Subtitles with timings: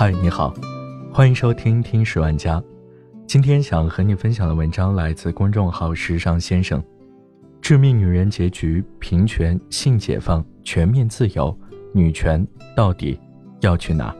[0.00, 0.54] 嗨，你好，
[1.12, 2.58] 欢迎收听《听十万家》。
[3.26, 6.82] 今天想和你分享的文章来自公众号“时尚先生”。
[7.60, 11.54] 致命女人结局：平权、性解放、全面自由，
[11.92, 12.42] 女权
[12.74, 13.20] 到底
[13.60, 14.16] 要去哪？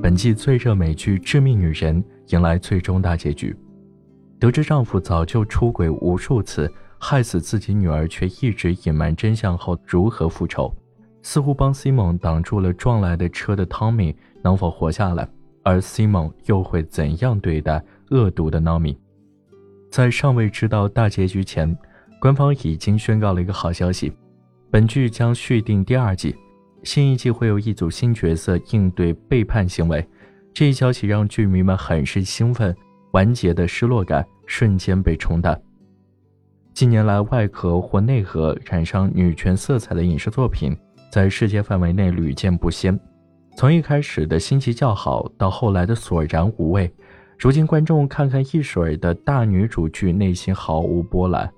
[0.00, 3.56] 本季最热美剧《致命女人》迎来最终大结局。
[4.38, 10.74] 得知丈夫早就出轨无数次，害死自己女儿，却一直隐瞒真相后，如何复仇？
[11.22, 15.28] 似乎帮 Simon 挡住了撞来的车的 Tommy 能否活下来？
[15.62, 18.96] 而 Simon 又会怎样对待恶毒的 Naomi？
[19.90, 21.76] 在尚未知道大结局前，
[22.20, 24.12] 官方已经宣告了一个好消息：
[24.70, 26.34] 本剧将续订第二季，
[26.82, 30.06] 新一季会有一组新角色应对背叛行为。
[30.52, 32.74] 这一消息让剧迷们很是兴奋。
[33.12, 35.58] 完结的失落感瞬间被冲淡。
[36.78, 40.78] 近年来，外壳或内核染上女权色彩的影视作品，
[41.10, 42.96] 在世界范围内屡见不鲜。
[43.56, 46.88] 从一开始的新奇叫好，到后来的索然无味，
[47.36, 51.52] 如今观众看看一水的大女主剧，内心毫无波澜。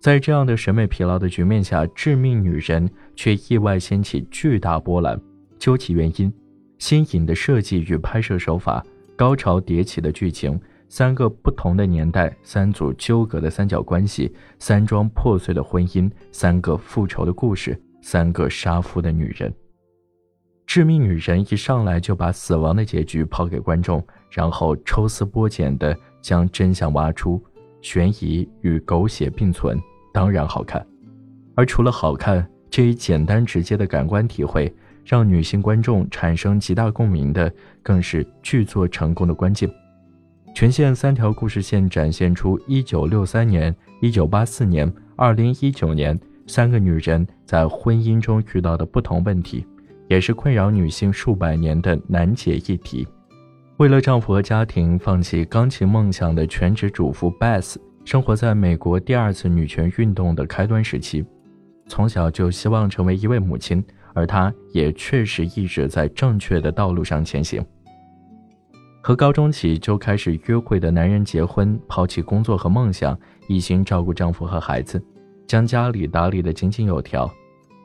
[0.00, 5.20] 在这样的审美疲劳的局面下，《致命女人》却意外掀起巨大波澜。
[5.58, 6.32] 究其原因，
[6.78, 8.82] 新颖的设计与拍摄手法，
[9.14, 10.58] 高潮迭起的剧情。
[10.96, 19.52] 三个不同的年代，三组纠葛的三角关系，三桩破碎的婚姻，三个复仇的故事，三个杀夫的女人。
[20.68, 24.00] 致命女人一上来就把死亡的结局抛给观众，
[24.30, 27.42] 然后抽丝剥茧的将真相挖出，
[27.80, 29.76] 悬疑与狗血并存，
[30.12, 30.86] 当然好看。
[31.56, 34.72] 而除了好看，这一简单直接的感官体会，
[35.04, 39.68] 让女性观众产生极大共鸣的，更是剧作成功的关键。
[40.54, 49.66] 全线三条故事线展现出1963年、1984年、2019年三个女人在婚姻中遇到的不同问题，
[50.06, 53.04] 也是困扰女性数百年的难解议题。
[53.78, 61.24] 为了丈夫和家庭，放弃钢琴梦想的全职主妇 Beth，生活在美国第二次女权运动的开端时期。
[61.88, 63.84] 从小就希望成为一位母亲，
[64.14, 67.60] 而她也确实一直在正确的道路上前行。
[69.06, 73.14] 和高中起就开始约会的男人结婚，抛弃工作和梦想，
[73.48, 74.98] 一心照顾丈夫和孩子，
[75.46, 77.30] 将家里打理得井井有条。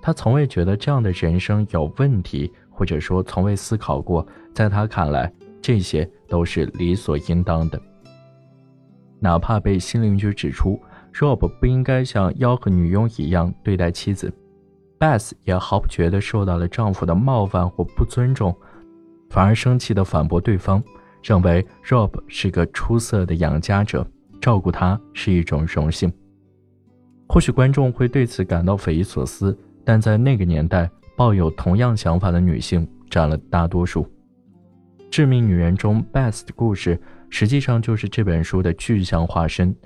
[0.00, 4.24] 她从未觉得这样的人生有问题，或者说从未思考过，
[4.54, 5.28] 在她看来，
[5.60, 7.82] 这些都是理所应当的。
[9.18, 10.80] 哪怕被新邻居指出
[11.14, 14.32] Rob 不应该像吆喝女佣一样对待妻子
[15.00, 18.56] ，Beth 也毫不觉得受到了丈夫的冒犯或不尊重，
[19.30, 20.80] 反而生气地反驳对方。
[21.28, 24.06] 认为 Rob 是个出色的养家者，
[24.40, 26.10] 照顾他是一种荣幸。
[27.28, 34.04] 或许观众会对此感到匪夷所思，但在那个年代，抱有同样想法的女性占了大多数。
[35.10, 39.76] 《致命女人》中 Beth 的故事，实际上就是这本书的具象化身。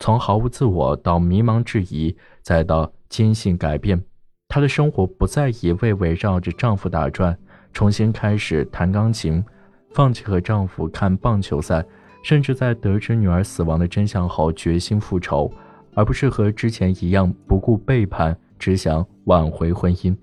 [0.00, 4.02] 从毫无自我到迷茫质疑，再到坚信改变，
[4.48, 7.38] 她的生活不再一味围绕着丈夫打转，
[7.72, 9.44] 重新开始弹钢琴。
[9.90, 11.84] 放弃和丈夫看棒球赛，
[12.22, 15.50] 甚至在得知女儿死亡的真相后决心复仇，
[15.94, 20.16] 而不是和之前一样不顾背叛，只想挽回婚姻。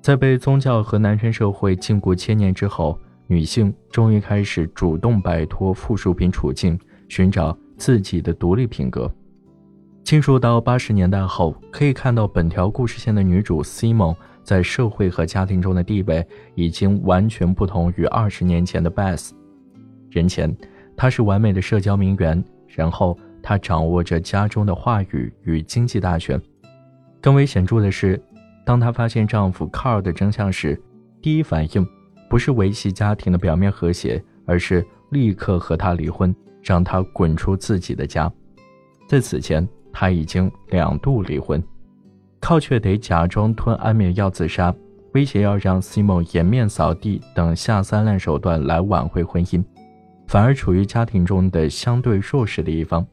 [0.00, 2.96] 在被宗教和男权社会禁锢千年之后，
[3.26, 9.12] 女性终于开始主动摆脱附属品处境，寻找自己的独立品格。
[10.04, 14.14] 进入到八十年代后，可以看到本条故事线的女主 Simon。
[14.46, 16.24] 在社会和家庭中的地位
[16.54, 19.30] 已经完全不同于二十年前的 Beth。
[20.08, 20.56] 人前，
[20.96, 26.40] 她是完美的社交名媛，然后她掌握着家中的话语与经济大权。
[27.20, 28.22] 更为显著的是，
[28.64, 30.80] 当她发现丈夫 Carl 的真相时，
[31.20, 31.84] 第一反应
[32.30, 36.32] 不是维系家庭的表面和谐，而是立刻和他离婚，
[36.62, 38.32] 让他滚出自己的家。
[39.08, 41.60] 在此前，他已经两度离婚。
[42.46, 44.72] 靠却得假装吞安眠药自杀，
[45.14, 49.64] 威胁要让 Simon 颜面扫地等下三滥手段来挽回婚姻，
[50.28, 53.04] 反而处于家庭中的相对弱势的一方。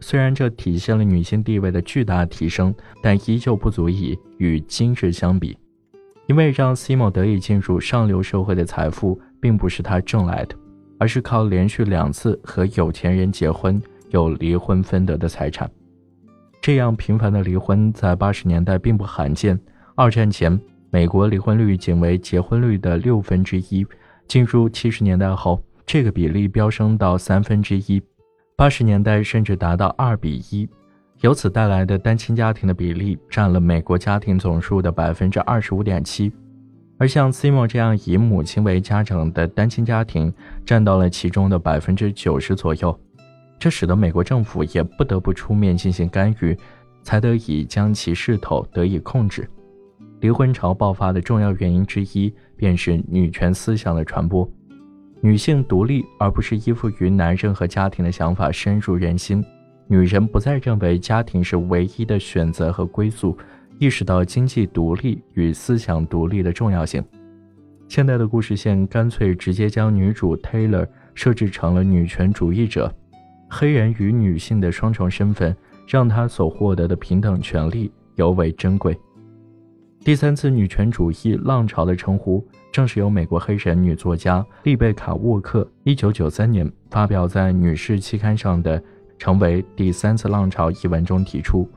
[0.00, 5.54] 虽然这体现了女性地位的巨大提升，但依旧不足以与今日相比。
[6.26, 10.56] 因为让 Simon 得以进入上流社会的财富，并不是他挣来的，
[10.98, 13.78] 而是靠连续两次和有钱人结婚
[14.08, 15.70] 又离婚分得的财产。
[16.60, 19.58] 这样频繁的离婚在八十年代并不罕见。
[19.94, 20.60] 二战前，
[20.90, 23.82] 美国离婚率仅为结婚率的六分之一；
[24.28, 27.98] 进入七十年代后，这个比例飙升到三分之一；
[28.56, 30.68] 八十年代甚至达到二比一。
[31.22, 36.30] 由此带来的单亲家庭的比例占了美国家庭总数的百分之二十五点七，
[36.98, 40.32] 而像 Simo 这样以母亲为家长的单亲家庭
[40.64, 42.98] 占到了其中的百分之九十左右，
[43.60, 46.56] 这使得美国政府也不得不出面进行干预，
[47.02, 49.46] 才得以将其势头得以控制。
[50.20, 54.50] 离婚潮爆发的重要原因之一，便是女权思想的传播。
[55.20, 59.44] 女性独立而不是依附于男人和家庭的想法深入人心，
[59.86, 63.36] 女人不再认为家庭是唯一的选择和归宿，
[63.78, 67.04] 意识到经济独立与思想独立的重要性。
[67.88, 72.90] 现代的故事线干脆直接将女主 Taylor 设置成了女权主义者，
[73.50, 75.54] 黑人与女性的双重身份，
[75.86, 78.96] 让她所获得的平等权利尤为珍贵。
[80.02, 82.42] 第三次女权主义浪潮的称呼，
[82.72, 88.82] 正是由美国黑人女作家丽贝卡·沃克1993年发表在《女士》期刊上的
[89.18, 91.68] “成为第三次浪潮”一文中提出。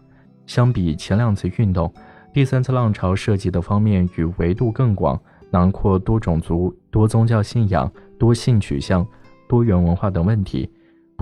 [0.46, 1.92] 相比前两次运动，
[2.32, 9.06] 第三次浪潮涉及的方面与维度更广，囊括多种族、多宗教信仰、多性取向、
[9.50, 10.70] 多元文化等问题，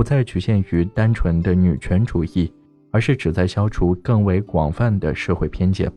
[0.01, 2.51] 不再局限于单纯的女权主义，
[2.89, 5.91] 而是旨在消除更为广泛的社会偏见。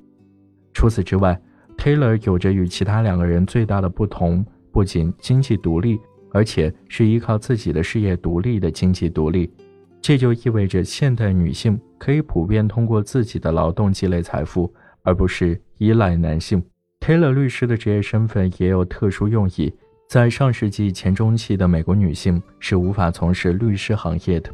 [0.74, 1.40] 除此之外
[1.78, 5.98] ，Taylor 有着与其他两个人最大的不同，不仅经济独立，
[6.34, 9.50] 而且是依靠自己的事业独立的经济独立。
[10.02, 14.70] 这就意味着现代女性可以普遍通过自己的劳动积累财富，
[15.02, 16.62] 而不是依赖男性。
[17.00, 19.72] Taylor 律师的职业身份也有特殊用意，
[20.14, 24.50] 在上世纪前中期的美国女性是无法从事律师行业的，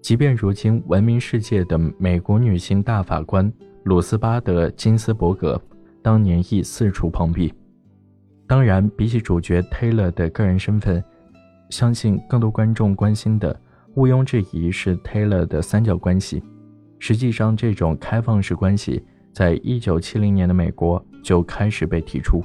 [0.00, 3.52] 即便如今闻名世界的美国女性大法官。
[3.82, 5.60] 鲁斯巴德·金斯伯格
[6.00, 7.52] 当年亦四处碰壁。
[8.46, 11.02] 当然，比起主角 Taylor 的个人身份，
[11.70, 13.60] 相信更多观众关心的
[13.96, 16.40] 毋庸置疑是 Taylor 的三角关系。
[17.00, 22.40] 实际上，这种开放式关系在一九七零年的美国就开始被提出。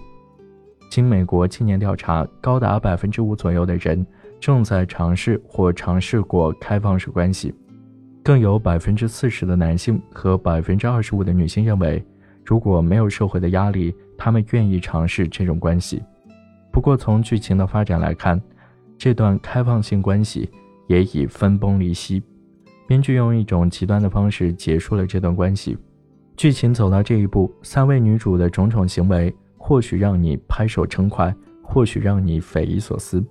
[0.90, 4.06] 经美国青年调查，高达百分之五左右的人
[4.40, 7.54] 正在尝试或尝试过开放式关系。
[8.24, 12.04] 更有百分之四十的男性和百分之二十五的女性认为，
[12.44, 16.02] 如果没有社会的压力，他们愿意尝试这种关系。
[16.72, 18.40] 不过，从剧情的发展来看，
[18.98, 20.50] 这段开放性关系
[20.88, 22.22] 也已分崩离析。
[22.88, 25.78] 编剧用一种极端的方式结束了这段关系。
[26.36, 29.34] 剧情走到这一步，三位女主的种种行为
[29.70, 31.32] 或许让你拍手称快，
[31.62, 33.24] 或许让你匪夷所思。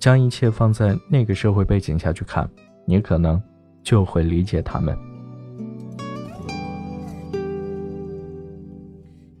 [0.00, 2.50] 将一切放在那个社会背景下去看，
[2.84, 3.40] 你可能。
[3.84, 4.98] 就会理解他们。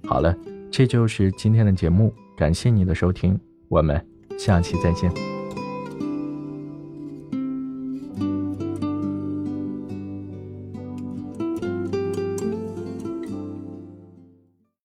[0.06, 0.32] 好了，
[0.70, 4.00] 这就是今天的节目，感谢你的收听，我们
[4.38, 5.35] 下期再见。